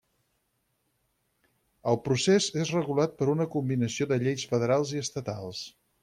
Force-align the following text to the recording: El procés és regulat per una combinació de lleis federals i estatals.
El 1.91 1.99
procés 2.07 2.47
és 2.61 2.71
regulat 2.75 3.13
per 3.19 3.27
una 3.33 3.47
combinació 3.57 4.07
de 4.13 4.17
lleis 4.23 4.47
federals 4.55 4.95
i 4.97 5.03
estatals. 5.09 5.61